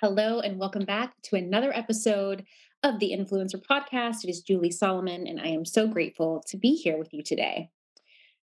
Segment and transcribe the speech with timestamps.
[0.00, 2.44] Hello, and welcome back to another episode
[2.84, 4.22] of the Influencer Podcast.
[4.22, 7.70] It is Julie Solomon, and I am so grateful to be here with you today.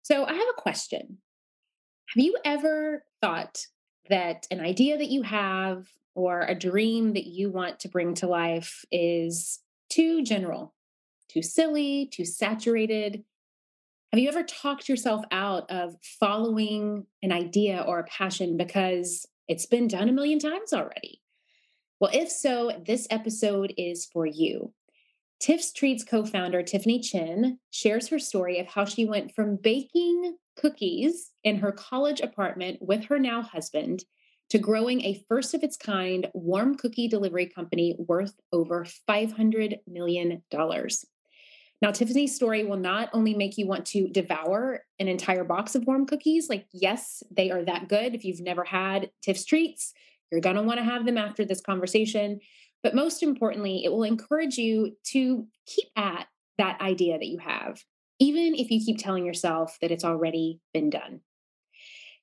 [0.02, 1.16] So, I have a question.
[2.14, 3.64] Have you ever thought
[4.10, 8.26] that an idea that you have or a dream that you want to bring to
[8.26, 10.74] life is too general,
[11.30, 13.24] too silly, too saturated?
[14.12, 19.64] Have you ever talked yourself out of following an idea or a passion because it's
[19.64, 21.19] been done a million times already?
[22.00, 24.72] Well, if so, this episode is for you.
[25.38, 30.36] Tiff's Treats co founder Tiffany Chen shares her story of how she went from baking
[30.56, 34.04] cookies in her college apartment with her now husband
[34.48, 40.42] to growing a first of its kind warm cookie delivery company worth over $500 million.
[40.52, 45.86] Now, Tiffany's story will not only make you want to devour an entire box of
[45.86, 48.14] warm cookies, like, yes, they are that good.
[48.14, 49.94] If you've never had Tiff's Treats,
[50.30, 52.40] you're going to want to have them after this conversation.
[52.82, 56.26] But most importantly, it will encourage you to keep at
[56.58, 57.82] that idea that you have,
[58.18, 61.20] even if you keep telling yourself that it's already been done.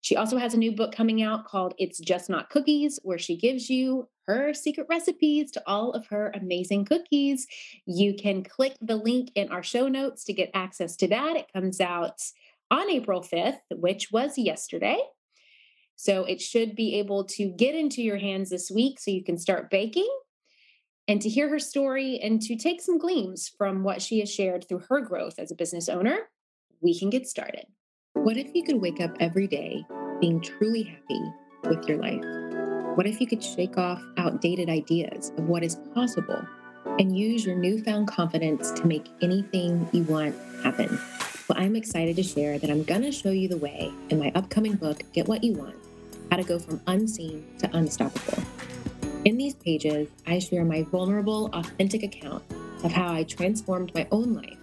[0.02, 3.36] She also has a new book coming out called It's Just Not Cookies, where she
[3.36, 7.48] gives you her secret recipes to all of her amazing cookies.
[7.86, 11.36] You can click the link in our show notes to get access to that.
[11.36, 12.22] It comes out
[12.70, 14.98] on April 5th, which was yesterday.
[15.98, 19.38] So it should be able to get into your hands this week so you can
[19.38, 20.08] start baking
[21.08, 24.70] and to hear her story and to take some gleams from what she has shared
[24.70, 26.30] through her growth as a business owner.
[26.82, 27.66] We can get started.
[28.14, 29.84] What if you could wake up every day
[30.22, 31.22] being truly happy
[31.64, 32.24] with your life?
[32.96, 36.46] What if you could shake off outdated ideas of what is possible
[37.00, 41.00] and use your newfound confidence to make anything you want happen?
[41.50, 44.32] Well, I'm excited to share that I'm going to show you the way in my
[44.36, 45.87] upcoming book, Get What You Want
[46.30, 48.44] how to go from unseen to unstoppable.
[49.26, 52.44] In these pages, I share my vulnerable, authentic account
[52.84, 54.58] of how I transformed my own life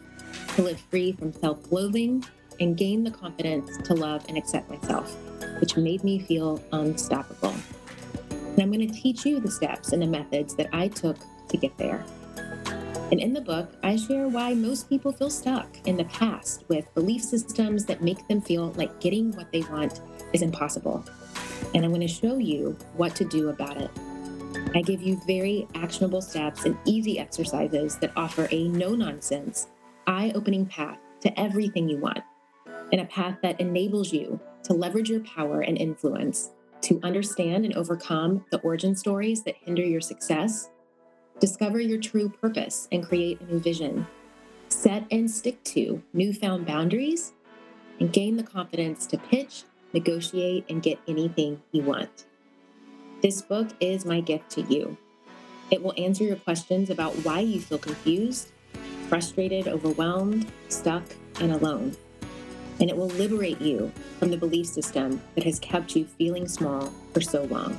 [0.57, 2.25] to live free from self loathing
[2.61, 5.14] and gain the confidence to love and accept myself,
[5.61, 7.55] which made me feel unstoppable.
[8.31, 11.57] And I'm going to teach you the steps and the methods that I took to
[11.57, 12.05] get there.
[13.11, 16.92] And in the book, I share why most people feel stuck in the past with
[16.95, 20.01] belief systems that make them feel like getting what they want
[20.33, 21.05] is impossible
[21.74, 23.90] and I'm going to show you what to do about it.
[24.74, 29.68] I give you very actionable steps and easy exercises that offer a no nonsense,
[30.07, 32.20] eye opening path to everything you want,
[32.92, 36.51] and a path that enables you to leverage your power and influence
[36.83, 40.70] to understand and overcome the origin stories that hinder your success,
[41.40, 44.07] discover your true purpose and create a new vision,
[44.68, 47.33] set and stick to newfound boundaries,
[48.01, 49.64] and gain the confidence to pitch
[49.95, 52.27] negotiate, and get anything you want.
[53.23, 54.99] This book is my gift to you.
[55.71, 58.53] It will answer your questions about why you feel confused,
[59.09, 61.05] frustrated, overwhelmed, stuck,
[61.41, 61.97] and alone.
[62.81, 66.93] And it will liberate you from the belief system that has kept you feeling small
[67.15, 67.79] for so long.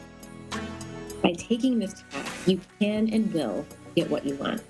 [1.21, 3.65] By taking this path, you can and will
[3.95, 4.63] get what you want.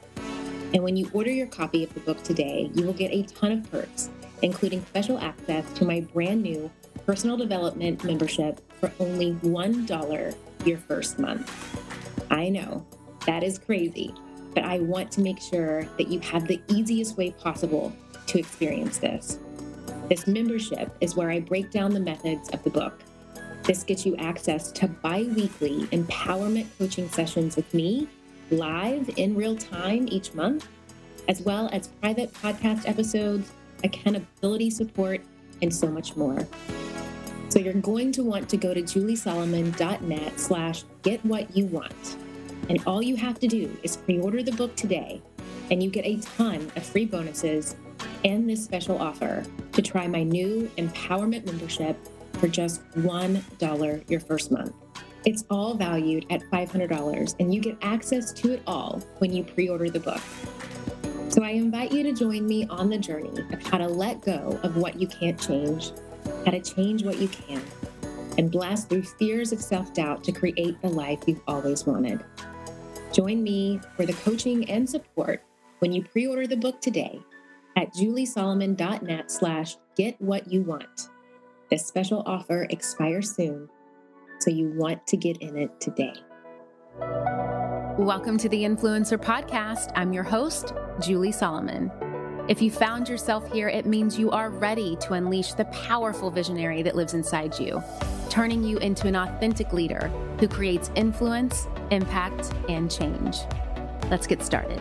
[0.74, 3.52] And when you order your copy of the book today, you will get a ton
[3.52, 4.10] of perks,
[4.42, 6.70] including special access to my brand new
[7.06, 10.36] personal development membership for only $1
[10.66, 11.52] your first month.
[12.32, 12.86] I know
[13.26, 14.14] that is crazy,
[14.54, 17.94] but I want to make sure that you have the easiest way possible
[18.28, 19.40] to experience this.
[20.10, 23.02] This membership is where I break down the methods of the book.
[23.64, 28.08] This gets you access to bi weekly empowerment coaching sessions with me
[28.52, 30.68] live in real time each month,
[31.28, 33.52] as well as private podcast episodes,
[33.84, 35.22] accountability support,
[35.62, 36.48] and so much more.
[37.50, 42.18] So you're going to want to go to juliesolomon.net slash get what you want.
[42.70, 45.22] And all you have to do is pre-order the book today
[45.72, 47.76] and you get a ton of free bonuses
[48.24, 51.98] and this special offer to try my new empowerment membership
[52.34, 54.74] for just $1 your first month.
[55.26, 59.90] It's all valued at $500 and you get access to it all when you pre-order
[59.90, 60.22] the book.
[61.30, 64.60] So I invite you to join me on the journey of how to let go
[64.64, 65.92] of what you can't change
[66.46, 67.62] how to change what you can,
[68.38, 72.24] and blast through fears of self doubt to create the life you've always wanted.
[73.14, 75.44] Join me for the coaching and support
[75.80, 77.20] when you pre order the book today
[77.78, 81.10] at juliesolomon.net slash get what you want.
[81.70, 83.70] This special offer expires soon,
[84.40, 86.14] so you want to get in it today.
[87.98, 89.92] Welcome to the Influencer Podcast.
[89.96, 91.92] I'm your host, Julie Solomon.
[92.48, 96.84] If you found yourself here, it means you are ready to unleash the powerful visionary
[96.84, 97.84] that lives inside you,
[98.30, 103.38] turning you into an authentic leader who creates influence, impact, and change.
[104.12, 104.80] Let's get started.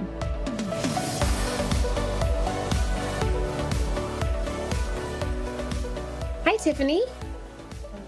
[6.44, 7.02] Hi, Tiffany.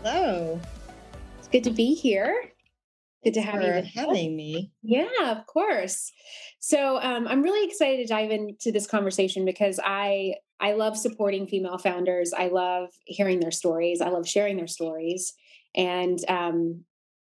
[0.02, 0.60] Hello.
[1.38, 2.52] It's good to be here.
[3.24, 4.70] Good to have you having me.
[4.82, 6.12] Yeah, of course.
[6.66, 11.46] So um, I'm really excited to dive into this conversation because I I love supporting
[11.46, 12.32] female founders.
[12.36, 14.00] I love hearing their stories.
[14.00, 15.32] I love sharing their stories,
[15.76, 16.82] and um,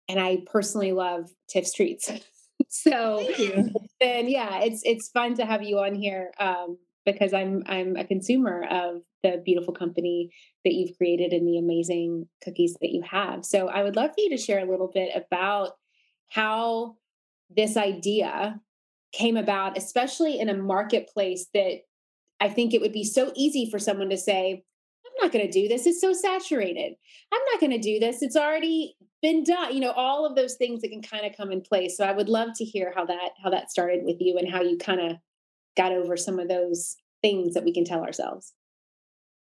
[0.08, 2.10] and I personally love Tiff's treats.
[2.68, 3.24] so
[4.00, 6.76] then yeah, it's it's fun to have you on here um,
[7.06, 10.32] because I'm I'm a consumer of the beautiful company
[10.64, 13.44] that you've created and the amazing cookies that you have.
[13.44, 15.74] So I would love for you to share a little bit about
[16.28, 16.96] how
[17.54, 18.60] this idea
[19.12, 21.80] came about, especially in a marketplace that
[22.40, 24.62] I think it would be so easy for someone to say,
[25.06, 25.86] I'm not going to do this.
[25.86, 26.94] It's so saturated.
[27.32, 28.22] I'm not going to do this.
[28.22, 29.74] It's already been done.
[29.74, 31.96] You know, all of those things that can kind of come in place.
[31.96, 34.62] So I would love to hear how that how that started with you and how
[34.62, 35.16] you kind of
[35.76, 38.52] got over some of those things that we can tell ourselves.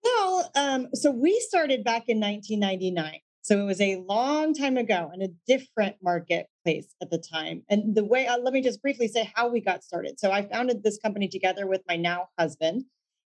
[0.03, 3.19] Well, um, so we started back in 1999.
[3.47, 7.63] So it was a long time ago in a different marketplace at the time.
[7.69, 10.19] And the way, uh, let me just briefly say how we got started.
[10.19, 12.83] So I founded this company together with my now husband,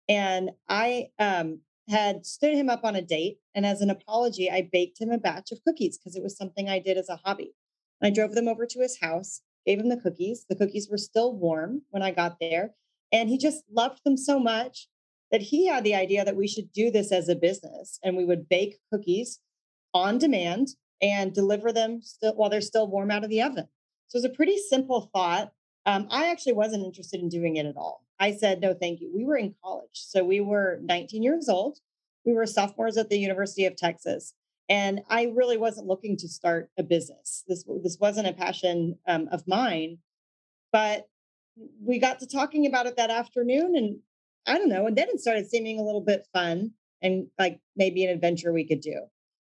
[0.09, 3.37] and I um, had stood him up on a date.
[3.55, 6.67] And as an apology, I baked him a batch of cookies because it was something
[6.67, 7.53] I did as a hobby.
[8.03, 10.45] I drove them over to his house, gave him the cookies.
[10.49, 12.71] The cookies were still warm when I got there.
[13.13, 14.89] And he just loved them so much
[15.31, 18.25] that he had the idea that we should do this as a business and we
[18.25, 19.39] would bake cookies
[19.93, 20.69] on demand
[21.01, 23.67] and deliver them still while they're still warm out of the oven.
[24.07, 25.51] So it's a pretty simple thought.
[25.85, 28.03] Um, I actually wasn't interested in doing it at all.
[28.19, 29.11] I said, no, thank you.
[29.15, 29.89] We were in college.
[29.93, 31.79] So we were 19 years old.
[32.25, 34.33] We were sophomores at the University of Texas.
[34.67, 37.43] And I really wasn't looking to start a business.
[37.47, 39.99] This, this wasn't a passion um, of mine.
[40.71, 41.07] But
[41.81, 43.75] we got to talking about it that afternoon.
[43.75, 43.99] And
[44.45, 44.85] I don't know.
[44.85, 46.71] And then it started seeming a little bit fun
[47.01, 49.01] and like maybe an adventure we could do.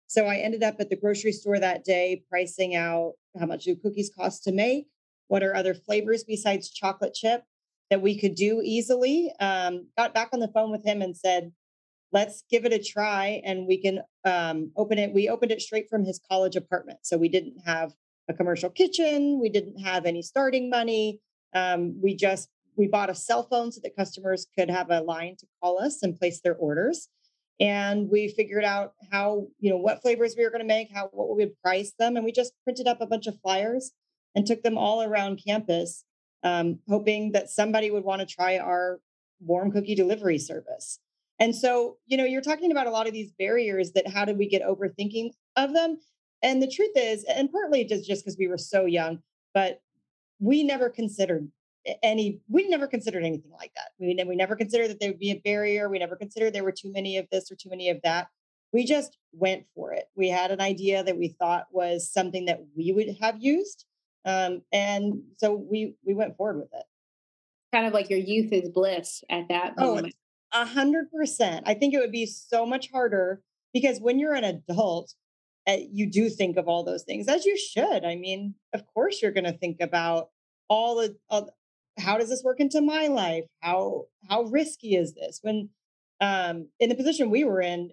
[0.08, 3.76] So I ended up at the grocery store that day, pricing out how much do
[3.76, 4.86] cookies cost to make?
[5.28, 7.42] What are other flavors besides chocolate chip
[7.90, 9.30] that we could do easily?
[9.38, 11.52] Um, got back on the phone with him and said,
[12.10, 15.12] let's give it a try and we can um, open it.
[15.12, 17.00] We opened it straight from his college apartment.
[17.02, 17.92] So we didn't have
[18.30, 19.38] a commercial kitchen.
[19.38, 21.20] We didn't have any starting money.
[21.54, 25.36] Um, we just we bought a cell phone so that customers could have a line
[25.40, 27.08] to call us and place their orders
[27.60, 31.08] and we figured out how you know what flavors we were going to make how
[31.12, 33.92] what we would price them and we just printed up a bunch of flyers
[34.34, 36.04] and took them all around campus
[36.44, 39.00] um, hoping that somebody would want to try our
[39.40, 41.00] warm cookie delivery service.
[41.40, 44.38] And so you know you're talking about a lot of these barriers that how did
[44.38, 45.98] we get overthinking of them?
[46.42, 49.20] And the truth is and partly just just because we were so young
[49.54, 49.80] but
[50.38, 51.50] we never considered
[52.02, 53.90] any we never considered anything like that.
[53.98, 55.88] We, we never considered that there would be a barrier.
[55.88, 58.28] We never considered there were too many of this or too many of that.
[58.72, 60.04] We just went for it.
[60.14, 63.86] We had an idea that we thought was something that we would have used
[64.28, 66.84] um, and so we we went forward with it.
[67.72, 70.14] Kind of like your youth is bliss at that oh, moment.
[70.52, 71.64] a hundred percent.
[71.66, 73.42] I think it would be so much harder
[73.72, 75.14] because when you're an adult
[75.66, 78.04] uh, you do think of all those things as you should.
[78.04, 80.28] I mean of course you're going to think about
[80.68, 81.50] all the all,
[81.98, 83.44] how does this work into my life?
[83.60, 85.40] How how risky is this?
[85.42, 85.70] When
[86.20, 87.90] um, in the position we were in,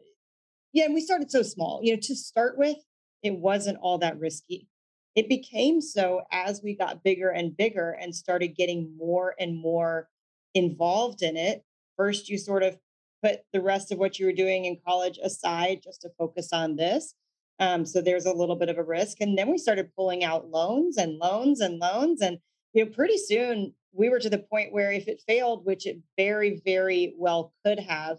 [0.73, 1.79] yeah, and we started so small.
[1.83, 2.77] You know, to start with,
[3.23, 4.67] it wasn't all that risky.
[5.15, 10.09] It became so as we got bigger and bigger and started getting more and more
[10.53, 11.63] involved in it.
[11.97, 12.77] First, you sort of
[13.23, 16.75] put the rest of what you were doing in college aside just to focus on
[16.75, 17.13] this.
[17.59, 19.21] Um, so there's a little bit of a risk.
[19.21, 22.21] And then we started pulling out loans and loans and loans.
[22.21, 22.39] And
[22.75, 25.97] you know, pretty soon we were to the point where if it failed, which it
[26.17, 28.17] very, very well could have,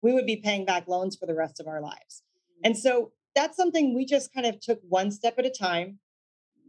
[0.00, 2.22] we would be paying back loans for the rest of our lives.
[2.64, 2.80] And mm-hmm.
[2.80, 5.98] so that's something we just kind of took one step at a time.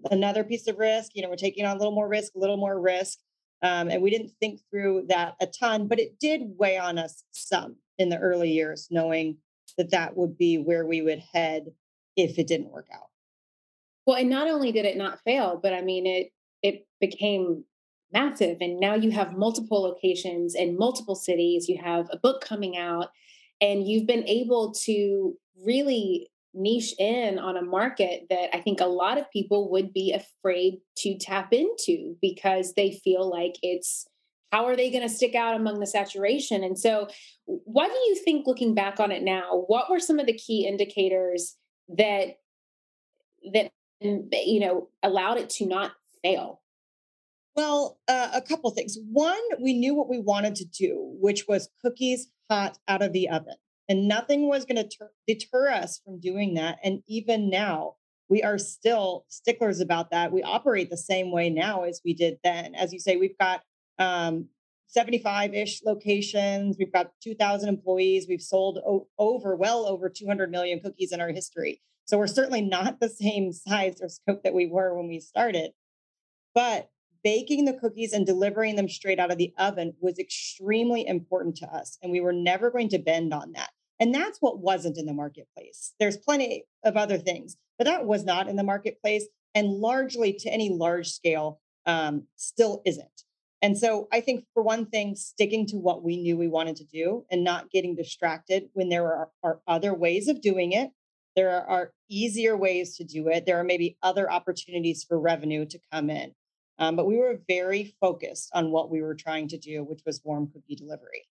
[0.09, 2.57] Another piece of risk, you know, we're taking on a little more risk, a little
[2.57, 3.19] more risk.
[3.63, 7.23] Um, and we didn't think through that a ton, but it did weigh on us
[7.31, 9.37] some in the early years, knowing
[9.77, 11.67] that that would be where we would head
[12.15, 13.09] if it didn't work out.
[14.05, 16.31] Well, and not only did it not fail, but I mean, it
[16.67, 17.63] it became
[18.11, 18.57] massive.
[18.61, 21.67] And now you have multiple locations in multiple cities.
[21.67, 23.09] You have a book coming out,
[23.61, 28.85] and you've been able to really niche in on a market that I think a
[28.85, 34.07] lot of people would be afraid to tap into because they feel like it's
[34.51, 36.63] how are they going to stick out among the saturation?
[36.63, 37.07] And so,
[37.45, 40.65] what do you think, looking back on it now, what were some of the key
[40.65, 41.57] indicators
[41.89, 42.37] that
[43.53, 43.71] that
[44.01, 45.91] you know allowed it to not
[46.27, 46.61] fail?
[47.55, 48.97] Well, uh, a couple things.
[49.11, 53.29] One, we knew what we wanted to do, which was cookies hot out of the
[53.29, 53.55] oven,
[53.89, 56.77] and nothing was going to deter us from doing that.
[56.83, 57.95] And even now,
[58.29, 60.31] we are still sticklers about that.
[60.31, 62.75] We operate the same way now as we did then.
[62.75, 63.61] As you say, we've got
[63.97, 64.49] um,
[64.87, 66.75] 75 ish locations.
[66.77, 68.27] We've got 2,000 employees.
[68.29, 71.81] We've sold o- over, well over 200 million cookies in our history.
[72.05, 75.71] So we're certainly not the same size or scope that we were when we started.
[76.57, 76.89] But
[77.23, 81.67] baking the cookies and delivering them straight out of the oven was extremely important to
[81.67, 81.99] us.
[82.01, 83.69] And we were never going to bend on that.
[83.99, 85.93] And that's what wasn't in the marketplace.
[85.99, 89.27] There's plenty of other things, but that was not in the marketplace.
[89.53, 93.23] And largely to any large scale, um, still isn't.
[93.61, 96.85] And so I think for one thing, sticking to what we knew we wanted to
[96.85, 100.89] do and not getting distracted when there are, are other ways of doing it.
[101.35, 103.45] There are, are, easier ways to do it.
[103.45, 106.33] There are maybe other opportunities for revenue to come in.
[106.79, 110.21] Um, but we were very focused on what we were trying to do, which was
[110.23, 111.27] warm cookie delivery.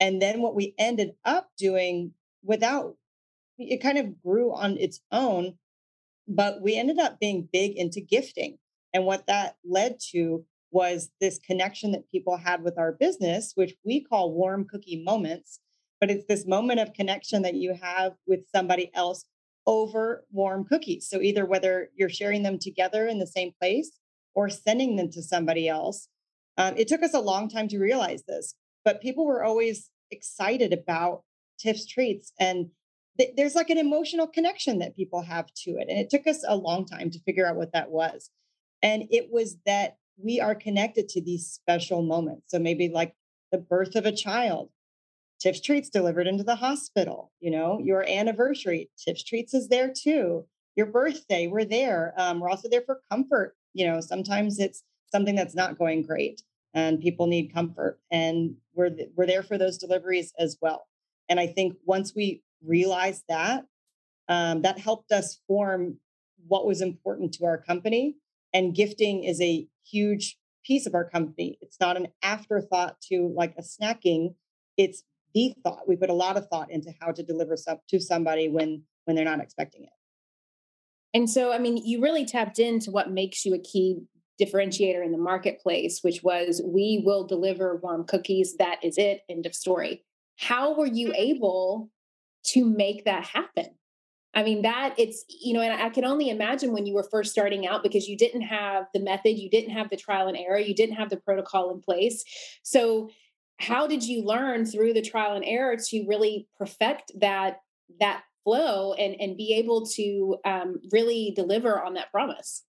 [0.00, 2.96] And then what we ended up doing without
[3.58, 5.58] it kind of grew on its own,
[6.26, 8.58] but we ended up being big into gifting.
[8.94, 13.74] And what that led to was this connection that people had with our business, which
[13.84, 15.60] we call warm cookie moments.
[16.00, 19.26] But it's this moment of connection that you have with somebody else
[19.66, 21.06] over warm cookies.
[21.08, 23.99] So either whether you're sharing them together in the same place
[24.34, 26.08] or sending them to somebody else.
[26.56, 30.72] Um, it took us a long time to realize this, but people were always excited
[30.72, 31.22] about
[31.58, 32.32] Tiff's treats.
[32.38, 32.70] And
[33.18, 35.86] th- there's like an emotional connection that people have to it.
[35.88, 38.30] And it took us a long time to figure out what that was.
[38.82, 42.50] And it was that we are connected to these special moments.
[42.50, 43.14] So maybe like
[43.52, 44.70] the birth of a child,
[45.40, 50.46] Tiff's Treats delivered into the hospital, you know, your anniversary, Tiff's Treats is there too.
[50.76, 52.14] Your birthday, we're there.
[52.16, 53.56] Um, we're also there for comfort.
[53.72, 56.42] You know, sometimes it's something that's not going great
[56.74, 60.86] and people need comfort and we're th- we're there for those deliveries as well.
[61.28, 63.64] And I think once we realized that,
[64.28, 65.98] um, that helped us form
[66.46, 68.16] what was important to our company.
[68.52, 71.58] And gifting is a huge piece of our company.
[71.60, 74.34] It's not an afterthought to like a snacking.
[74.76, 75.02] It's
[75.34, 75.88] the thought.
[75.88, 79.16] We put a lot of thought into how to deliver stuff to somebody when when
[79.16, 79.90] they're not expecting it.
[81.12, 83.98] And so, I mean, you really tapped into what makes you a key
[84.40, 88.56] differentiator in the marketplace, which was we will deliver warm cookies.
[88.58, 89.22] That is it.
[89.28, 90.04] End of story.
[90.38, 91.16] How were you mm-hmm.
[91.16, 91.90] able
[92.46, 93.66] to make that happen?
[94.32, 97.32] I mean, that it's, you know, and I can only imagine when you were first
[97.32, 100.58] starting out because you didn't have the method, you didn't have the trial and error,
[100.58, 102.24] you didn't have the protocol in place.
[102.62, 103.10] So,
[103.58, 107.58] how did you learn through the trial and error to really perfect that
[107.98, 112.64] that flow and and be able to um, really deliver on that promise?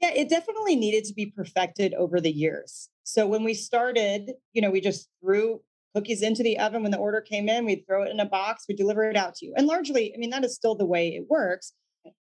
[0.00, 2.88] Yeah, it definitely needed to be perfected over the years.
[3.04, 5.60] So when we started, you know, we just threw
[5.94, 7.64] cookies into the oven when the order came in.
[7.64, 9.54] We'd throw it in a box, we deliver it out to you.
[9.56, 11.72] And largely, I mean, that is still the way it works.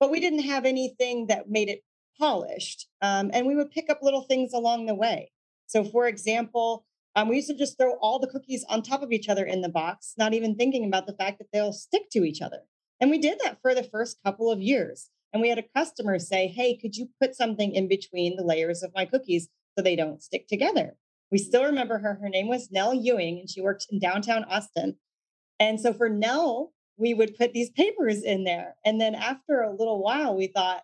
[0.00, 1.83] But we didn't have anything that made it
[2.18, 2.88] polished.
[3.02, 5.30] Um, and we would pick up little things along the way.
[5.66, 6.85] So, for example,
[7.16, 9.61] um, we used to just throw all the cookies on top of each other in
[9.61, 12.61] the box, not even thinking about the fact that they'll stick to each other.
[13.00, 15.11] And we did that for the first couple of years.
[15.33, 18.83] And we had a customer say, Hey, could you put something in between the layers
[18.83, 20.97] of my cookies so they don't stick together?
[21.31, 22.19] We still remember her.
[22.21, 24.97] Her name was Nell Ewing, and she worked in downtown Austin.
[25.61, 28.76] And so for Nell, we would put these papers in there.
[28.85, 30.83] And then after a little while, we thought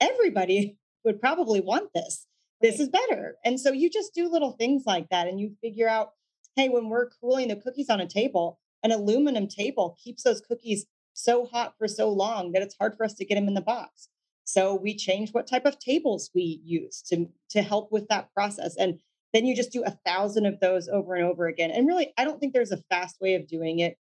[0.00, 2.26] everybody would probably want this.
[2.60, 3.36] This is better.
[3.44, 6.10] And so you just do little things like that and you figure out
[6.56, 10.86] hey, when we're cooling the cookies on a table, an aluminum table keeps those cookies
[11.16, 13.60] so hot for so long that it's hard for us to get them in the
[13.60, 14.08] box.
[14.44, 18.76] So we change what type of tables we use to, to help with that process.
[18.76, 19.00] And
[19.32, 21.70] then you just do a thousand of those over and over again.
[21.70, 23.96] And really, I don't think there's a fast way of doing it.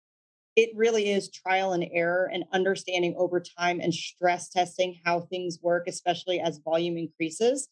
[0.56, 5.60] It really is trial and error and understanding over time and stress testing how things
[5.62, 7.70] work, especially as volume increases,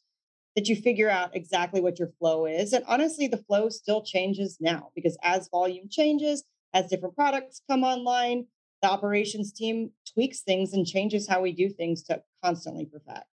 [0.55, 2.73] that you figure out exactly what your flow is.
[2.73, 6.43] And honestly, the flow still changes now because as volume changes,
[6.73, 8.45] as different products come online,
[8.81, 13.25] the operations team tweaks things and changes how we do things to constantly perfect.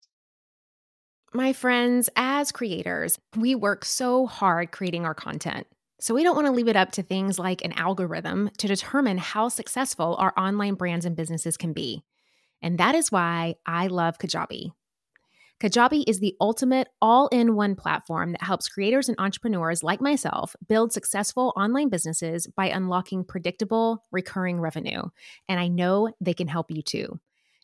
[1.34, 5.66] My friends, as creators, we work so hard creating our content.
[6.00, 9.18] So we don't want to leave it up to things like an algorithm to determine
[9.18, 12.04] how successful our online brands and businesses can be.
[12.62, 14.72] And that is why I love Kajabi.
[15.60, 20.54] Kajabi is the ultimate all in one platform that helps creators and entrepreneurs like myself
[20.68, 25.02] build successful online businesses by unlocking predictable, recurring revenue.
[25.48, 27.18] And I know they can help you too.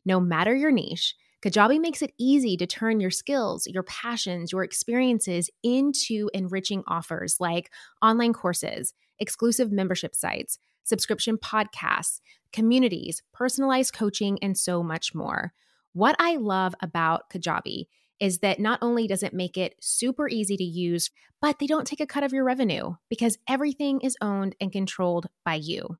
[0.04, 4.64] No matter your niche, Kajabi makes it easy to turn your skills, your passions, your
[4.64, 7.70] experiences into enriching offers like
[8.02, 12.20] online courses, exclusive membership sites, subscription podcasts,
[12.52, 15.52] communities, personalized coaching, and so much more.
[15.94, 17.86] What I love about Kajabi
[18.20, 21.10] is that not only does it make it super easy to use,
[21.40, 25.28] but they don't take a cut of your revenue because everything is owned and controlled
[25.44, 25.96] by you.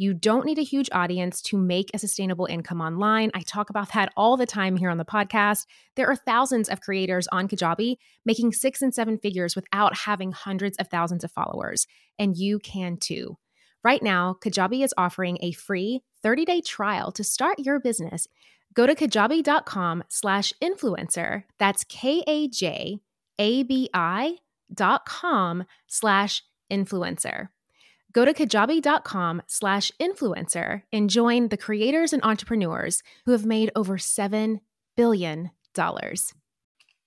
[0.00, 3.30] You don't need a huge audience to make a sustainable income online.
[3.34, 5.66] I talk about that all the time here on the podcast.
[5.94, 10.78] There are thousands of creators on Kajabi making six and seven figures without having hundreds
[10.78, 11.86] of thousands of followers,
[12.18, 13.36] and you can too.
[13.84, 18.26] Right now, Kajabi is offering a free 30-day trial to start your business.
[18.74, 21.44] Go to kajabi.com slash influencer.
[21.58, 22.98] That's K-A-J-A-B-I
[24.72, 27.48] dot com slash influencer.
[28.12, 33.96] Go to kajabi.com slash influencer and join the creators and entrepreneurs who have made over
[33.96, 34.60] $7
[34.96, 35.50] billion.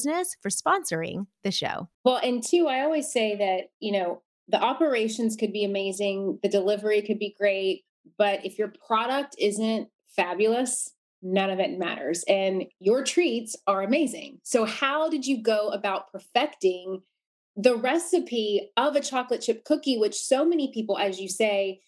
[0.00, 1.88] business for sponsoring the show.
[2.04, 6.48] Well, and two, I always say that, you know, the operations could be amazing, the
[6.48, 7.84] delivery could be great,
[8.18, 12.24] but if your product isn't fabulous, none of it matters.
[12.26, 14.38] And your treats are amazing.
[14.42, 17.02] So, how did you go about perfecting
[17.56, 21.80] the recipe of a chocolate chip cookie, which so many people, as you say,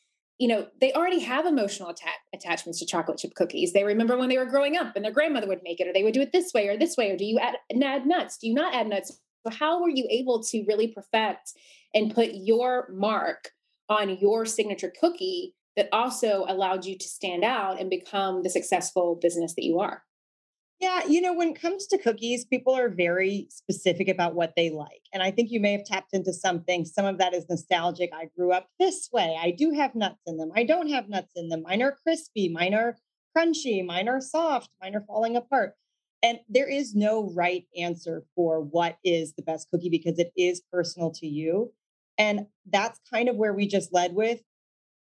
[0.42, 3.72] you know, they already have emotional atta- attachments to chocolate chip cookies.
[3.72, 6.02] They remember when they were growing up and their grandmother would make it, or they
[6.02, 7.12] would do it this way or this way.
[7.12, 8.38] Or do you add, add nuts?
[8.38, 9.20] Do you not add nuts?
[9.46, 11.52] So, how were you able to really perfect
[11.94, 13.50] and put your mark
[13.88, 19.16] on your signature cookie that also allowed you to stand out and become the successful
[19.22, 20.02] business that you are?
[20.82, 24.68] Yeah, you know, when it comes to cookies, people are very specific about what they
[24.68, 25.02] like.
[25.12, 26.84] And I think you may have tapped into something.
[26.84, 28.10] Some of that is nostalgic.
[28.12, 29.38] I grew up this way.
[29.40, 30.50] I do have nuts in them.
[30.56, 31.62] I don't have nuts in them.
[31.62, 32.48] Mine are crispy.
[32.48, 32.96] Mine are
[33.36, 33.86] crunchy.
[33.86, 34.70] Mine are soft.
[34.82, 35.74] Mine are falling apart.
[36.20, 40.62] And there is no right answer for what is the best cookie because it is
[40.72, 41.72] personal to you.
[42.18, 44.40] And that's kind of where we just led with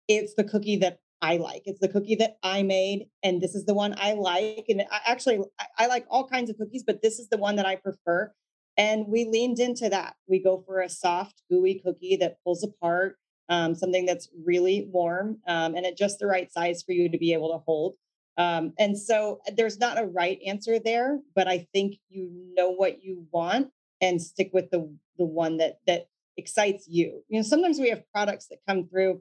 [0.09, 1.63] it's the cookie that I like.
[1.65, 4.67] It's the cookie that I made, and this is the one I like.
[4.69, 5.41] And I actually,
[5.79, 8.33] I, like all kinds of cookies, but this is the one that I prefer.
[8.77, 10.15] And we leaned into that.
[10.29, 13.17] We go for a soft, gooey cookie that pulls apart,
[13.49, 17.19] um, something that's really warm um, and at just the right size for you to
[17.19, 17.95] be able to hold.
[18.37, 22.71] Um, and so uh, there's not a right answer there, but I think you know
[22.71, 27.25] what you want and stick with the the one that that excites you.
[27.29, 29.21] You know, sometimes we have products that come through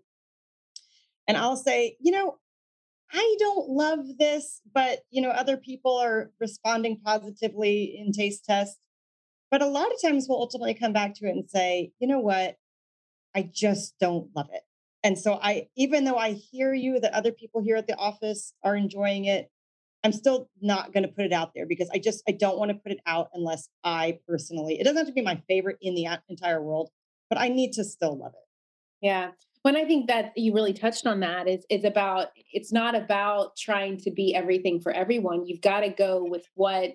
[1.28, 2.38] and I'll say, you know,
[3.12, 8.80] I don't love this, but you know, other people are responding positively in taste tests.
[9.50, 12.20] But a lot of times we'll ultimately come back to it and say, you know
[12.20, 12.58] what?
[13.34, 14.64] I just don't love it.
[15.04, 18.54] And so I even though I hear you that other people here at the office
[18.64, 19.50] are enjoying it,
[20.04, 22.70] I'm still not going to put it out there because I just I don't want
[22.70, 24.80] to put it out unless I personally.
[24.80, 26.90] It doesn't have to be my favorite in the entire world,
[27.30, 29.06] but I need to still love it.
[29.06, 29.32] Yeah.
[29.68, 33.58] When I think that you really touched on that is is about it's not about
[33.58, 35.46] trying to be everything for everyone.
[35.46, 36.94] You've got to go with what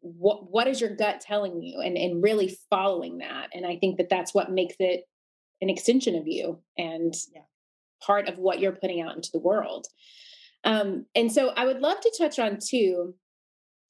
[0.00, 3.48] what what is your gut telling you and and really following that.
[3.54, 5.04] And I think that that's what makes it
[5.62, 7.44] an extension of you and yeah.
[8.02, 9.86] part of what you're putting out into the world.
[10.64, 13.14] Um, and so I would love to touch on too,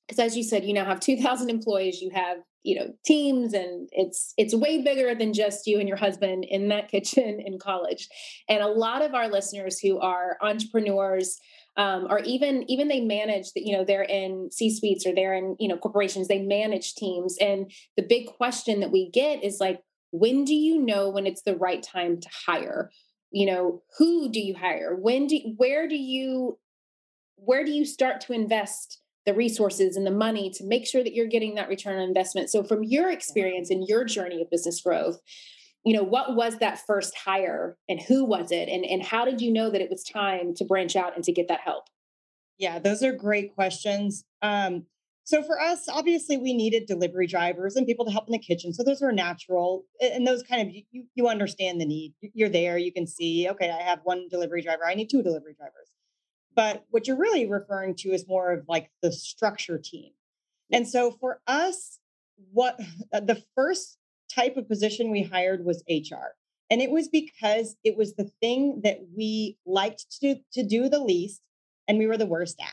[0.07, 3.89] because as you said, you now have 2,000 employees, you have you know teams and
[3.93, 8.09] it's it's way bigger than just you and your husband in that kitchen in college.
[8.49, 11.39] And a lot of our listeners who are entrepreneurs
[11.77, 15.35] um, or even even they manage that you know they're in c suites or they're
[15.35, 17.37] in you know corporations they manage teams.
[17.41, 19.81] And the big question that we get is like
[20.13, 22.91] when do you know when it's the right time to hire?
[23.31, 24.97] You know who do you hire?
[24.97, 26.59] When do where do you
[27.37, 31.15] where do you start to invest the resources and the money to make sure that
[31.15, 32.51] you're getting that return on investment.
[32.51, 35.21] So from your experience and your journey of business growth
[35.85, 38.69] you know what was that first hire and who was it?
[38.69, 41.33] And and how did you know that it was time to branch out and to
[41.33, 41.85] get that help?
[42.59, 44.25] Yeah those are great questions.
[44.43, 44.87] Um
[45.25, 48.75] so for us obviously we needed delivery drivers and people to help in the kitchen.
[48.75, 52.15] So those were natural and those kind of you you understand the need.
[52.21, 55.55] You're there you can see okay i have one delivery driver i need two delivery
[55.55, 55.91] drivers
[56.55, 60.11] but what you're really referring to is more of like the structure team
[60.73, 61.99] and so for us
[62.53, 62.79] what
[63.13, 63.99] the first
[64.33, 66.35] type of position we hired was HR.
[66.71, 71.01] And it was because it was the thing that we liked to, to do the
[71.01, 71.41] least
[71.89, 72.73] and we were the worst at.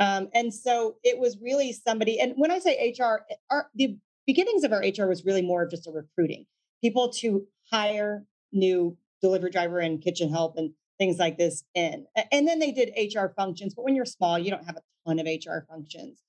[0.00, 4.64] Um, and so it was really somebody, and when I say HR, our, the beginnings
[4.64, 6.46] of our HR was really more of just a recruiting
[6.80, 12.06] people to hire new delivery driver and kitchen help and things like this in.
[12.32, 15.18] And then they did HR functions, but when you're small, you don't have a ton
[15.18, 16.22] of HR functions,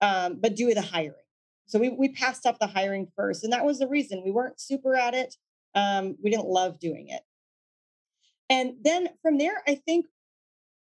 [0.00, 1.14] um, but do the hiring.
[1.66, 3.44] So we, we passed up the hiring first.
[3.44, 5.36] And that was the reason we weren't super at it.
[5.74, 7.22] Um, we didn't love doing it.
[8.50, 10.06] And then from there, I think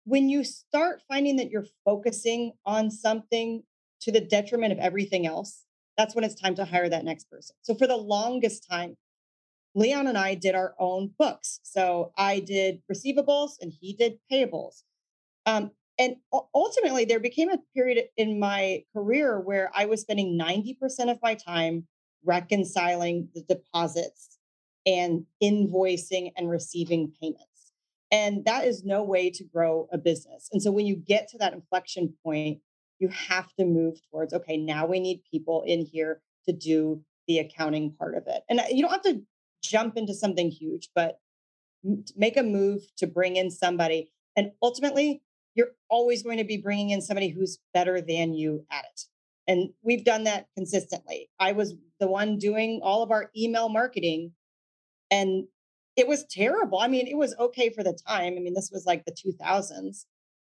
[0.04, 3.64] when you start finding that you're focusing on something
[4.02, 5.64] to the detriment of everything else,
[5.98, 7.56] that's when it's time to hire that next person.
[7.62, 8.98] So for the longest time,
[9.76, 11.60] Leon and I did our own books.
[11.64, 14.84] So I did receivables and he did payables.
[15.46, 16.18] Um, and
[16.54, 21.36] ultimately there became a period in my career where i was spending 90% of my
[21.36, 21.88] time
[22.24, 24.38] reconciling the deposits
[24.86, 27.72] and invoicing and receiving payments
[28.12, 31.38] and that is no way to grow a business and so when you get to
[31.38, 32.60] that inflection point
[33.00, 37.40] you have to move towards okay now we need people in here to do the
[37.40, 39.22] accounting part of it and you don't have to
[39.70, 41.20] jump into something huge but
[42.16, 45.22] make a move to bring in somebody and ultimately
[45.56, 49.02] you're always going to be bringing in somebody who's better than you at it.
[49.48, 51.30] And we've done that consistently.
[51.40, 54.34] I was the one doing all of our email marketing
[55.10, 55.46] and
[55.96, 56.80] it was terrible.
[56.80, 58.34] I mean, it was okay for the time.
[58.36, 60.06] I mean, this was like the 2000s,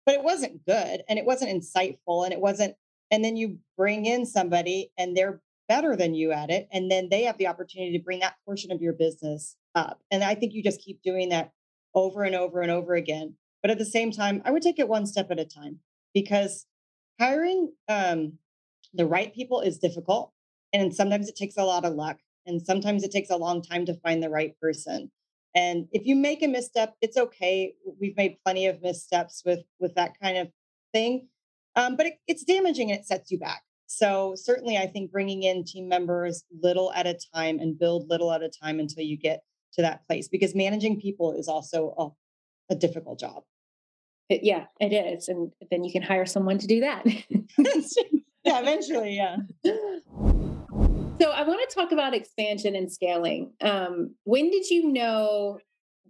[0.04, 2.74] but it wasn't good and it wasn't insightful and it wasn't.
[3.10, 6.66] And then you bring in somebody and they're better than you at it.
[6.72, 10.00] And then they have the opportunity to bring that portion of your business up.
[10.10, 11.52] And I think you just keep doing that
[11.94, 13.36] over and over and over again.
[13.62, 15.78] But at the same time, I would take it one step at a time
[16.12, 16.66] because
[17.20, 18.32] hiring um,
[18.94, 20.32] the right people is difficult.
[20.72, 22.18] And sometimes it takes a lot of luck.
[22.46, 25.12] And sometimes it takes a long time to find the right person.
[25.54, 27.74] And if you make a misstep, it's okay.
[28.00, 30.48] We've made plenty of missteps with with that kind of
[30.92, 31.28] thing,
[31.76, 33.62] um, but it, it's damaging and it sets you back.
[33.92, 38.32] So certainly, I think bringing in team members little at a time and build little
[38.32, 42.74] at a time until you get to that place, because managing people is also a,
[42.74, 43.42] a difficult job.
[44.28, 45.26] It, yeah, it is.
[45.26, 47.04] And then you can hire someone to do that.
[48.44, 49.38] yeah, eventually, yeah.
[51.20, 53.52] So I want to talk about expansion and scaling.
[53.60, 55.58] Um, when did you know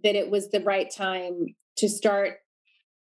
[0.05, 1.47] that it was the right time
[1.79, 2.35] to start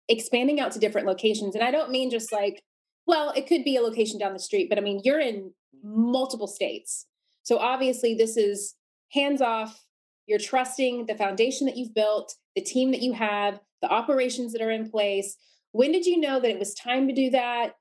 [0.08, 1.54] expanding out to different locations?
[1.54, 2.64] And I don't mean just like,
[3.08, 5.52] well, it could be a location down the street, but I mean, you're in
[5.84, 7.08] multiple states.
[7.44, 8.76] So obviously, this is
[9.12, 9.86] hands off.
[10.28, 14.62] You're trusting the foundation that you've built, the team that you have, the operations that
[14.62, 15.38] are in place.
[15.72, 17.74] When did you know that it was time to do that?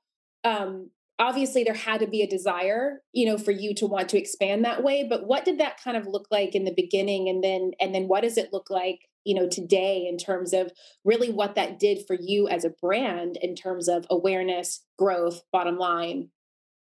[0.43, 4.17] Um, obviously, there had to be a desire, you know, for you to want to
[4.17, 5.05] expand that way.
[5.07, 8.07] But what did that kind of look like in the beginning, and then and then
[8.07, 10.71] what does it look like, you know, today in terms of
[11.03, 15.77] really what that did for you as a brand in terms of awareness, growth, bottom
[15.77, 16.29] line,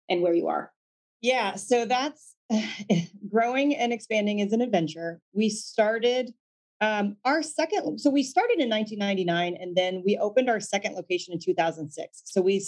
[0.08, 0.72] and where you are?
[1.20, 2.34] Yeah, so that's
[3.30, 5.20] growing and expanding is an adventure.
[5.32, 6.32] We started
[6.80, 11.34] um, our second, so we started in 1999, and then we opened our second location
[11.34, 12.22] in 2006.
[12.24, 12.64] So we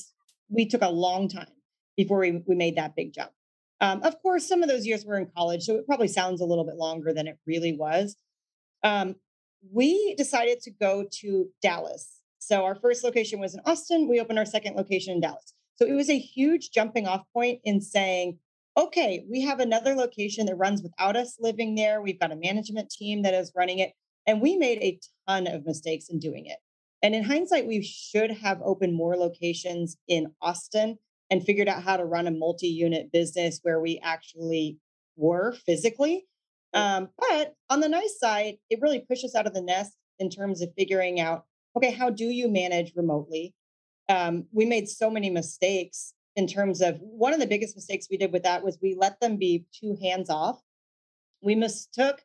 [0.48, 1.46] we took a long time
[1.96, 3.30] before we, we made that big jump.
[3.80, 6.44] Um, of course, some of those years were in college, so it probably sounds a
[6.44, 8.16] little bit longer than it really was.
[8.82, 9.14] Um,
[9.72, 12.20] we decided to go to Dallas.
[12.38, 14.08] So our first location was in Austin.
[14.08, 15.52] We opened our second location in Dallas.
[15.76, 18.38] So it was a huge jumping off point in saying,
[18.76, 22.00] okay, we have another location that runs without us living there.
[22.00, 23.92] We've got a management team that is running it.
[24.26, 26.58] And we made a ton of mistakes in doing it.
[27.02, 30.98] And in hindsight, we should have opened more locations in Austin
[31.30, 34.78] and figured out how to run a multi unit business where we actually
[35.16, 36.26] were physically.
[36.72, 40.62] Um, but on the nice side, it really pushes out of the nest in terms
[40.62, 41.44] of figuring out
[41.76, 43.54] okay, how do you manage remotely?
[44.08, 48.16] Um, we made so many mistakes in terms of one of the biggest mistakes we
[48.16, 50.60] did with that was we let them be too hands off.
[51.42, 52.22] We mistook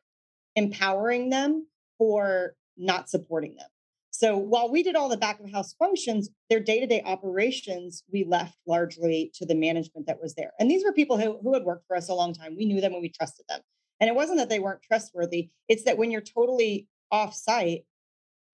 [0.56, 3.68] empowering them for not supporting them.
[4.10, 8.02] So while we did all the back of house functions, their day to day operations,
[8.10, 10.52] we left largely to the management that was there.
[10.58, 12.56] And these were people who, who had worked for us a long time.
[12.56, 13.60] We knew them and we trusted them.
[14.00, 17.84] And it wasn't that they weren't trustworthy, it's that when you're totally off site,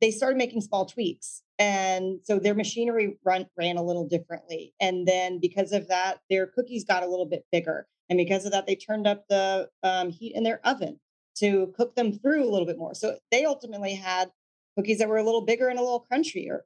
[0.01, 1.43] they started making small tweaks.
[1.59, 4.75] And so their machinery run, ran a little differently.
[4.81, 7.87] And then because of that, their cookies got a little bit bigger.
[8.11, 10.99] And because of that, they turned up the um, heat in their oven
[11.37, 12.95] to cook them through a little bit more.
[12.95, 14.31] So they ultimately had
[14.77, 16.61] cookies that were a little bigger and a little crunchier.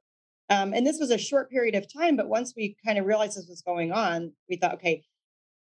[0.49, 3.37] Um, and this was a short period of time, but once we kind of realized
[3.37, 5.03] this was going on, we thought, okay,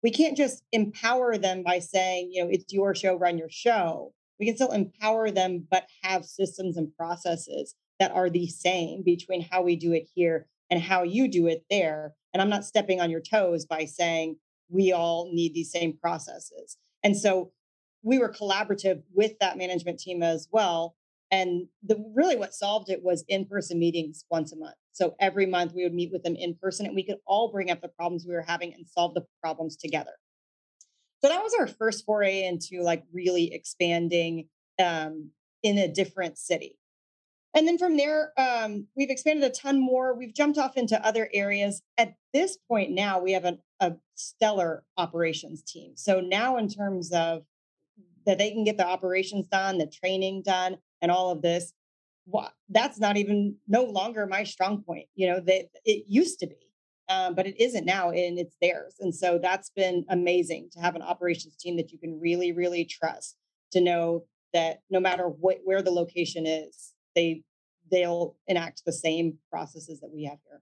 [0.04, 4.14] we can't just empower them by saying, you know, it's your show, run your show.
[4.40, 9.42] We can still empower them, but have systems and processes that are the same between
[9.42, 12.14] how we do it here and how you do it there.
[12.34, 14.38] And I'm not stepping on your toes by saying
[14.70, 16.78] we all need these same processes.
[17.04, 17.52] And so
[18.02, 20.96] we were collaborative with that management team as well
[21.32, 24.76] and the really what solved it was in-person meetings once a month.
[24.94, 27.70] So every month we would meet with them in person and we could all bring
[27.72, 30.12] up the problems we were having and solve the problems together.
[31.22, 34.48] So that was our first foray into like really expanding
[34.84, 35.32] um,
[35.64, 36.78] in a different city.
[37.54, 40.16] And then from there um, we've expanded a ton more.
[40.16, 41.82] We've jumped off into other areas.
[41.98, 45.92] At this point now we have an, a stellar operations team.
[45.96, 47.44] So now in terms of
[48.26, 51.74] that they can get the operations done the training done and all of this
[52.70, 56.56] that's not even no longer my strong point you know that it used to be
[57.10, 60.96] um, but it isn't now and it's theirs and so that's been amazing to have
[60.96, 63.36] an operations team that you can really really trust
[63.72, 67.42] to know that no matter what where the location is they
[67.92, 70.62] they'll enact the same processes that we have here.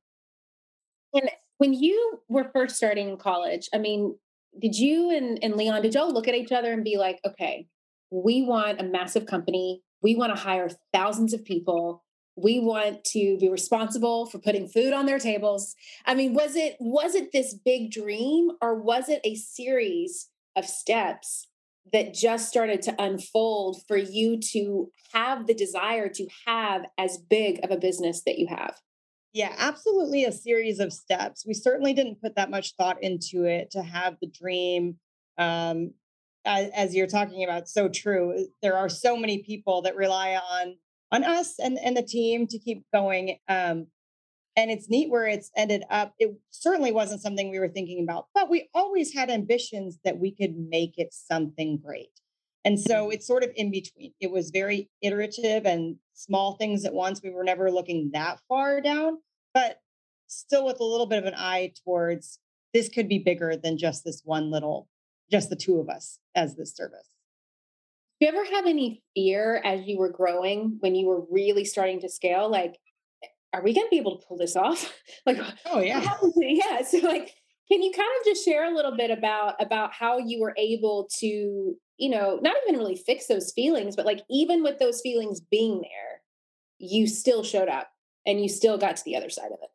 [1.13, 4.15] And when you were first starting in college i mean
[4.59, 7.67] did you and, and leon did y'all look at each other and be like okay
[8.09, 12.03] we want a massive company we want to hire thousands of people.
[12.35, 15.75] We want to be responsible for putting food on their tables.
[16.05, 20.65] I mean was it was it this big dream or was it a series of
[20.65, 21.47] steps
[21.93, 27.59] that just started to unfold for you to have the desire to have as big
[27.63, 28.75] of a business that you have?
[29.33, 31.43] Yeah absolutely a series of steps.
[31.45, 34.99] We certainly didn't put that much thought into it to have the dream
[35.39, 35.91] um,
[36.45, 38.47] as, you're talking about, so true.
[38.61, 40.75] There are so many people that rely on
[41.11, 43.37] on us and, and the team to keep going.
[43.47, 43.87] Um,
[44.57, 46.13] and it's neat where it's ended up.
[46.19, 50.31] It certainly wasn't something we were thinking about, but we always had ambitions that we
[50.31, 52.09] could make it something great.
[52.65, 53.13] And so mm-hmm.
[53.13, 54.11] it's sort of in between.
[54.19, 57.21] It was very iterative and small things at once.
[57.23, 59.19] We were never looking that far down,
[59.53, 59.79] but
[60.27, 62.39] still with a little bit of an eye towards
[62.73, 64.89] this could be bigger than just this one little
[65.31, 67.09] just the two of us as this service.
[68.19, 71.99] Do you ever have any fear as you were growing when you were really starting
[72.01, 72.49] to scale?
[72.49, 72.77] Like,
[73.53, 74.91] are we going to be able to pull this off?
[75.25, 76.81] like, oh yeah, yeah.
[76.81, 77.33] So, like,
[77.69, 81.09] can you kind of just share a little bit about about how you were able
[81.19, 85.39] to, you know, not even really fix those feelings, but like even with those feelings
[85.39, 86.21] being there,
[86.79, 87.89] you still showed up
[88.25, 89.69] and you still got to the other side of it.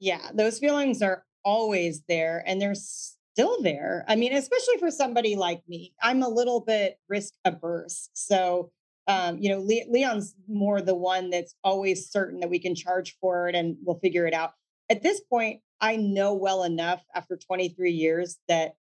[0.00, 4.04] Yeah, those feelings are always there, and there's still there.
[4.06, 8.10] I mean, especially for somebody like me, I'm a little bit risk averse.
[8.12, 8.70] So,
[9.06, 13.16] um, you know, Le- Leon's more the one that's always certain that we can charge
[13.18, 14.52] for it and we'll figure it out.
[14.90, 18.74] At this point, I know well enough after 23 years that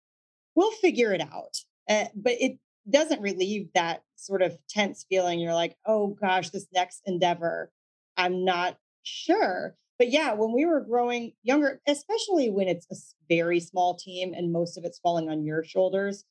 [0.55, 1.55] we'll figure it out.
[1.87, 2.57] Uh, but it
[2.89, 5.39] doesn't relieve that sort of tense feeling.
[5.39, 7.71] You're like, oh gosh, this next endeavor,
[8.17, 12.95] I'm not sure but yeah, when we were growing younger, especially when it's a
[13.27, 16.23] very small team and most of it's falling on your shoulders,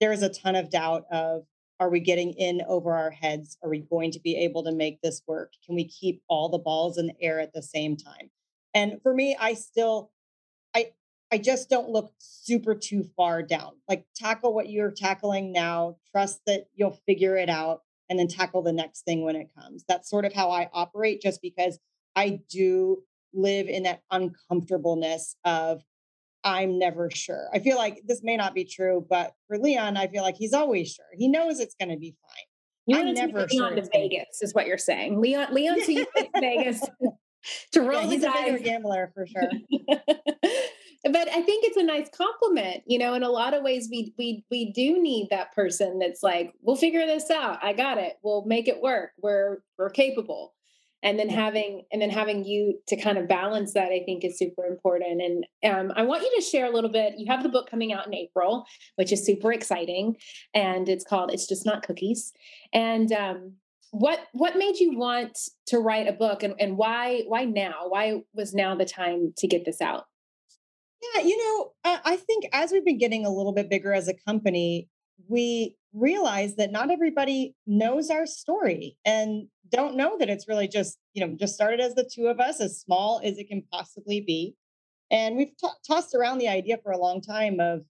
[0.00, 1.44] there's a ton of doubt of
[1.78, 3.56] are we getting in over our heads?
[3.62, 5.52] Are we going to be able to make this work?
[5.64, 8.30] Can we keep all the balls in the air at the same time?
[8.74, 10.10] And for me, I still
[10.74, 10.92] I
[11.32, 13.72] I just don't look super too far down.
[13.88, 18.62] Like tackle what you're tackling now, trust that you'll figure it out and then tackle
[18.62, 19.84] the next thing when it comes.
[19.88, 21.78] That's sort of how I operate just because
[22.16, 25.82] I do live in that uncomfortableness of
[26.44, 27.48] I'm never sure.
[27.54, 30.52] I feel like this may not be true, but for Leon, I feel like he's
[30.52, 31.06] always sure.
[31.14, 32.44] He knows it's going to be fine.
[32.86, 33.70] You I'm never sure.
[33.70, 35.20] Leon to Vegas is what you're saying.
[35.20, 36.06] Leon, Leon to
[36.38, 36.80] Vegas
[37.72, 38.36] to roll yeah, he's the dice.
[38.40, 39.50] a bigger gambler for sure.
[39.90, 43.14] but I think it's a nice compliment, you know.
[43.14, 46.76] In a lot of ways, we we we do need that person that's like, we'll
[46.76, 47.58] figure this out.
[47.62, 48.14] I got it.
[48.22, 49.12] We'll make it work.
[49.22, 50.52] We're we're capable.
[51.04, 54.38] And then having and then having you to kind of balance that, I think, is
[54.38, 55.20] super important.
[55.22, 57.14] And um, I want you to share a little bit.
[57.18, 58.64] You have the book coming out in April,
[58.96, 60.16] which is super exciting,
[60.54, 62.32] and it's called "It's Just Not Cookies."
[62.72, 63.52] And um,
[63.90, 67.84] what what made you want to write a book, and, and why why now?
[67.88, 70.06] Why was now the time to get this out?
[71.14, 74.08] Yeah, you know, uh, I think as we've been getting a little bit bigger as
[74.08, 74.88] a company,
[75.28, 80.98] we realize that not everybody knows our story and don't know that it's really just,
[81.14, 84.20] you know, just started as the two of us, as small as it can possibly
[84.20, 84.54] be.
[85.10, 87.82] And we've t- tossed around the idea for a long time of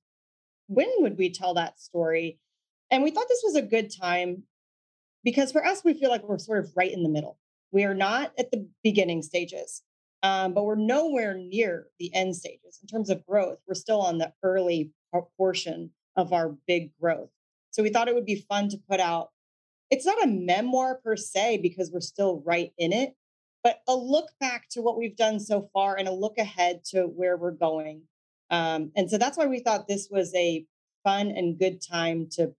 [0.67, 2.39] when would we tell that story?
[2.91, 4.45] And we thought this was a good time
[5.25, 7.39] because for us, we feel like we're sort of right in the middle.
[7.73, 9.83] We are not at the beginning stages
[10.25, 13.59] um, but we're nowhere near the end stages in terms of growth.
[13.69, 14.91] We're still on the early
[15.37, 17.29] portion of our big growth.
[17.75, 19.31] So we thought it would be fun to put out.
[19.91, 23.17] It's not a memoir per se because we're still right in it,
[23.65, 27.03] but a look back to what we've done so far and a look ahead to
[27.03, 28.03] where we're going.
[28.49, 30.65] Um, and so that's why we thought this was a
[31.03, 32.55] fun and good time to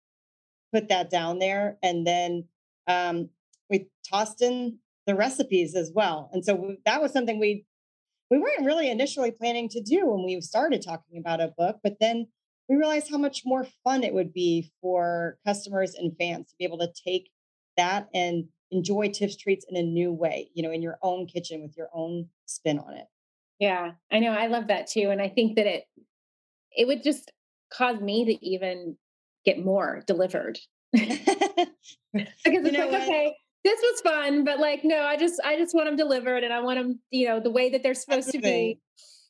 [0.74, 1.78] put that down there.
[1.82, 2.44] And then
[2.86, 3.30] um,
[3.70, 6.30] we tossed in the recipes as well.
[6.34, 7.66] And so that was something we
[8.30, 11.98] we weren't really initially planning to do when we started talking about a book, but
[12.02, 12.28] then
[12.68, 16.66] we realized how much more fun it would be for customers and fans to be
[16.66, 17.30] able to take
[17.78, 21.62] that and enjoy Tiff's treats in a new way, you know, in your own kitchen
[21.62, 23.06] with your own spin on it.
[23.60, 24.32] Yeah, I know.
[24.32, 25.10] I love that too.
[25.12, 25.86] And I think that it
[26.72, 27.32] it would just
[27.72, 28.98] cause me to even
[29.46, 30.60] get more delivered.
[30.92, 31.08] because
[32.44, 33.02] it's like, what?
[33.04, 36.54] okay, this was fun, but like, no, I just, I just want them delivered and
[36.54, 38.80] I want them, you know, the way that they're supposed to be.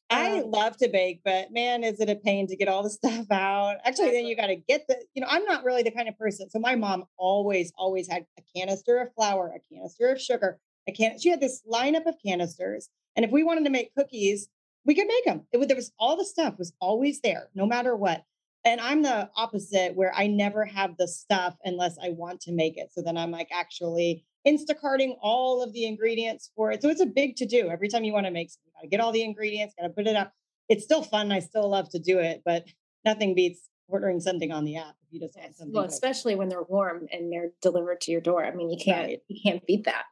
[0.10, 2.90] I um, love to bake, but man, is it a pain to get all the
[2.92, 3.78] stuff out?
[3.84, 6.18] Actually, then you got to get the, you know, I'm not really the kind of
[6.18, 6.50] person.
[6.50, 10.92] So my mom always, always had a canister of flour, a canister of sugar, a
[10.92, 11.20] can.
[11.20, 14.50] She had this lineup of canisters, and if we wanted to make cookies,
[14.86, 15.48] we could make them.
[15.52, 18.24] It was there was all the stuff was always there, no matter what.
[18.64, 22.78] And I'm the opposite where I never have the stuff unless I want to make
[22.78, 22.90] it.
[22.92, 26.82] So then I'm like actually Instacarting all of the ingredients for it.
[26.82, 27.70] So it's a big to do.
[27.70, 30.08] Every time you want to make something, you gotta get all the ingredients, gotta put
[30.08, 30.34] it up.
[30.70, 31.32] It's still fun.
[31.32, 32.66] I still love to do it, but
[33.04, 35.74] nothing beats ordering something on the app if you just want something.
[35.74, 38.46] Well, especially when they're warm and they're delivered to your door.
[38.46, 39.20] I mean, you can't right.
[39.28, 40.06] you can't beat that.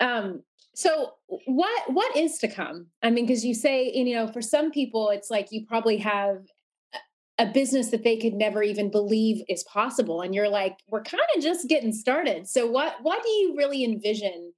[0.00, 0.42] Um,
[0.74, 1.12] so
[1.46, 2.86] what what is to come?
[3.02, 6.38] I mean, because you say, you know, for some people, it's like you probably have
[7.42, 11.24] a business that they could never even believe is possible and you're like we're kind
[11.36, 12.48] of just getting started.
[12.48, 14.52] So what what do you really envision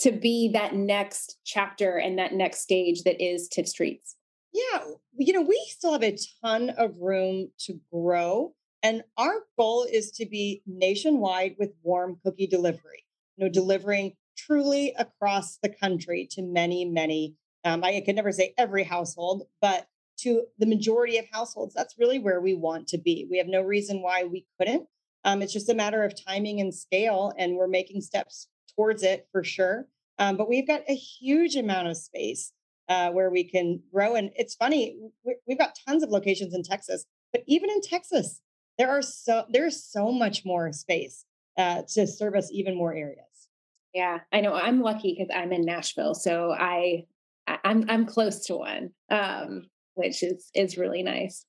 [0.00, 4.16] to be that next chapter and that next stage that is Tiff's Treats
[4.52, 4.80] yeah
[5.16, 10.10] you know we still have a ton of room to grow and our goal is
[10.12, 13.04] to be nationwide with warm cookie delivery
[13.36, 18.54] you know delivering truly across the country to many many um, i could never say
[18.58, 19.86] every household but
[20.22, 23.26] to the majority of households, that's really where we want to be.
[23.30, 24.86] We have no reason why we couldn't.
[25.24, 29.28] Um, it's just a matter of timing and scale, and we're making steps towards it
[29.32, 29.86] for sure.
[30.18, 32.52] Um, but we've got a huge amount of space
[32.88, 34.14] uh, where we can grow.
[34.14, 34.98] And it's funny,
[35.46, 38.40] we've got tons of locations in Texas, but even in Texas,
[38.78, 41.24] there are so there's so much more space
[41.58, 43.48] uh, to service even more areas.
[43.94, 44.54] Yeah, I know.
[44.54, 47.04] I'm lucky because I'm in Nashville, so I
[47.46, 48.90] I'm I'm close to one.
[49.10, 51.44] Um, which is is really nice.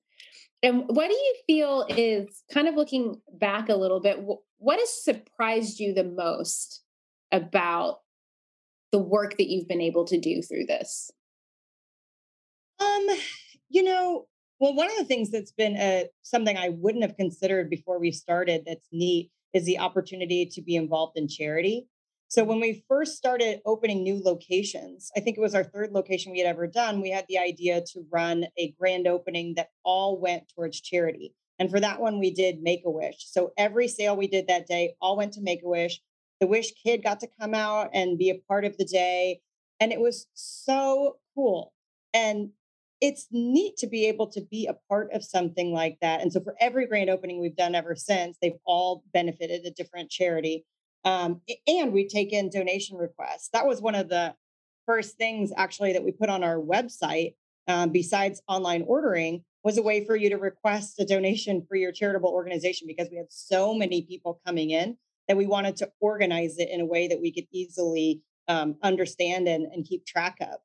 [0.62, 4.20] And what do you feel is kind of looking back a little bit?
[4.58, 6.82] What has surprised you the most
[7.34, 8.00] about
[8.94, 11.12] the work that you've been able to do through this?
[12.80, 13.08] Um,
[13.70, 14.28] you know,
[14.60, 18.12] well, one of the things that's been a, something I wouldn't have considered before we
[18.12, 21.88] started that's neat is the opportunity to be involved in charity.
[22.34, 26.32] So when we first started opening new locations, I think it was our third location
[26.32, 30.20] we had ever done, we had the idea to run a grand opening that all
[30.20, 31.36] went towards charity.
[31.60, 33.18] And for that one, we did Make a Wish.
[33.20, 36.02] So every sale we did that day all went to Make a Wish.
[36.40, 39.42] The Wish kid got to come out and be a part of the day.
[39.80, 41.72] And it was so cool.
[42.16, 42.50] And
[43.00, 46.22] it's neat to be able to be a part of something like that.
[46.22, 50.10] And so for every grand opening we've done ever since, they've all benefited a different
[50.10, 50.66] charity.
[51.06, 53.50] Um, and we take in donation requests.
[53.54, 54.36] That was one of the
[54.86, 57.36] first things actually that we put on our website,
[57.68, 61.92] um, besides online ordering, was a way for you to request a donation for your
[61.92, 64.98] charitable organization because we had so many people coming in
[65.28, 69.48] that we wanted to organize it in a way that we could easily um, understand
[69.48, 70.58] and, and keep track of.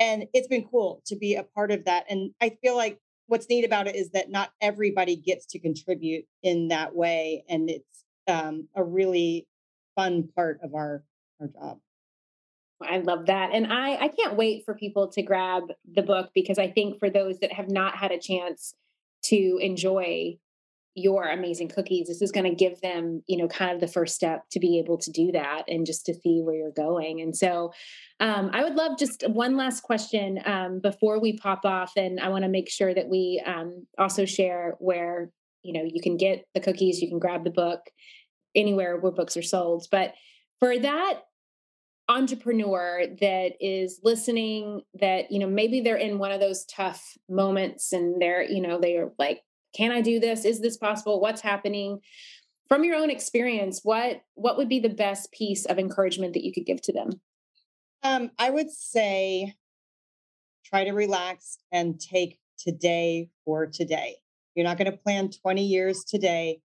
[0.00, 2.06] And it's been cool to be a part of that.
[2.08, 6.24] And I feel like what's neat about it is that not everybody gets to contribute
[6.42, 7.44] in that way.
[7.48, 9.46] And it's um, a really
[9.96, 11.04] fun part of our,
[11.40, 11.78] our job.
[12.82, 13.50] I love that.
[13.52, 15.64] And I, I can't wait for people to grab
[15.94, 18.74] the book because I think for those that have not had a chance
[19.24, 20.38] to enjoy
[20.94, 24.14] your amazing cookies this is going to give them you know kind of the first
[24.14, 27.34] step to be able to do that and just to see where you're going and
[27.34, 27.72] so
[28.20, 32.28] um, i would love just one last question um, before we pop off and i
[32.28, 35.30] want to make sure that we um, also share where
[35.62, 37.80] you know you can get the cookies you can grab the book
[38.54, 40.14] anywhere where books are sold but
[40.58, 41.20] for that
[42.08, 47.92] entrepreneur that is listening that you know maybe they're in one of those tough moments
[47.92, 49.42] and they're you know they're like
[49.74, 50.44] can i do this?
[50.44, 51.20] Is this possible?
[51.20, 52.00] What's happening?
[52.68, 56.52] From your own experience what what would be the best piece of encouragement that you
[56.52, 57.20] could give to them?
[58.02, 59.54] Um, i would say
[60.64, 64.16] try to relax and take today for today.
[64.54, 66.60] You're not going to plan 20 years today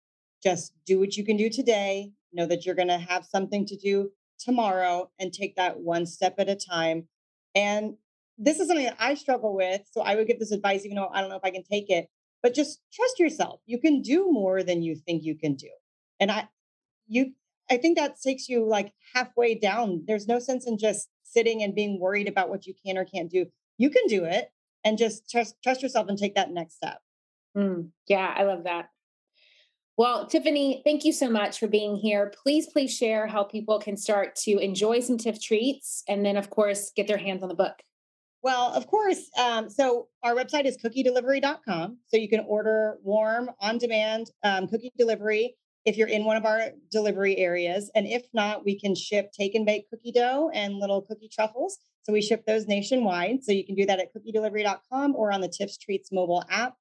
[0.43, 3.77] just do what you can do today know that you're going to have something to
[3.77, 7.07] do tomorrow and take that one step at a time
[7.55, 7.95] and
[8.39, 11.11] this is something that i struggle with so i would give this advice even though
[11.13, 12.09] i don't know if i can take it
[12.43, 13.61] but just trust yourself.
[13.67, 15.69] You can do more than you think you can do.
[16.19, 16.49] And I,
[17.07, 17.33] you,
[17.71, 20.03] I think that takes you like halfway down.
[20.07, 23.31] There's no sense in just sitting and being worried about what you can or can't
[23.31, 23.47] do.
[23.79, 24.51] You can do it
[24.85, 26.99] and just trust, trust yourself and take that next step.
[27.57, 28.89] Mm, yeah, I love that.
[30.03, 32.33] Well, Tiffany, thank you so much for being here.
[32.43, 36.51] Please, please share how people can start to enjoy some TIFF treats and then, of
[36.51, 37.75] course, get their hands on the book.
[38.43, 39.31] Well, of course.
[39.39, 41.99] Um, so our website is cookiedelivery.com.
[42.09, 46.47] So you can order warm, on demand um, cookie delivery if you're in one of
[46.47, 47.89] our delivery areas.
[47.95, 51.79] And if not, we can ship take and bake cookie dough and little cookie truffles.
[52.03, 53.45] So we ship those nationwide.
[53.45, 56.75] So you can do that at cookiedelivery.com or on the Tiff's Treats mobile app.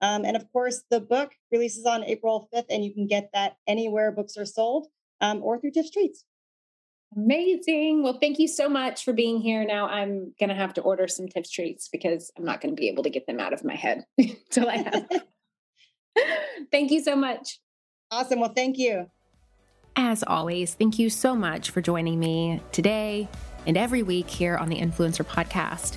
[0.00, 3.56] Um, and of course, the book releases on April 5th, and you can get that
[3.66, 4.86] anywhere books are sold
[5.20, 6.24] um, or through Tiff's Treats.
[7.16, 8.02] Amazing.
[8.02, 9.64] Well, thank you so much for being here.
[9.64, 12.80] Now I'm going to have to order some Tiff's treats because I'm not going to
[12.80, 15.08] be able to get them out of my head until I have.
[16.70, 17.60] thank you so much.
[18.10, 18.40] Awesome.
[18.40, 19.10] Well, thank you.
[19.96, 23.28] As always, thank you so much for joining me today
[23.66, 25.96] and every week here on the Influencer Podcast.